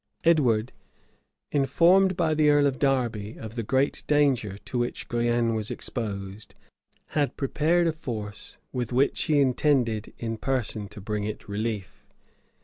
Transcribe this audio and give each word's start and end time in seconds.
Edward, 0.23 0.71
informed 1.51 2.17
by 2.17 2.33
the 2.33 2.49
earl 2.49 2.65
of 2.65 2.79
Derby 2.79 3.37
of 3.37 3.53
the 3.53 3.61
great 3.61 4.03
danger 4.07 4.57
to 4.57 4.79
which 4.79 5.07
Guienne 5.07 5.53
was 5.53 5.69
exposed, 5.69 6.55
had 7.09 7.37
prepared 7.37 7.85
a 7.85 7.93
force 7.93 8.57
with 8.73 8.91
which 8.91 9.21
he 9.25 9.39
intended 9.39 10.11
in 10.17 10.37
person 10.37 10.87
to 10.87 10.99
bring 10.99 11.23
it 11.23 11.47
relief. 11.47 12.03